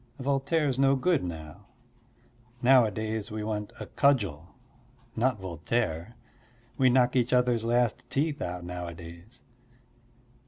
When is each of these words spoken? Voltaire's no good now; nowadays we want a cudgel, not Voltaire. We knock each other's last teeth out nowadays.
Voltaire's 0.19 0.79
no 0.79 0.95
good 0.95 1.23
now; 1.23 1.67
nowadays 2.63 3.29
we 3.29 3.43
want 3.43 3.71
a 3.79 3.85
cudgel, 3.85 4.55
not 5.15 5.39
Voltaire. 5.39 6.15
We 6.75 6.89
knock 6.89 7.15
each 7.15 7.33
other's 7.33 7.65
last 7.65 8.09
teeth 8.09 8.41
out 8.41 8.63
nowadays. 8.63 9.43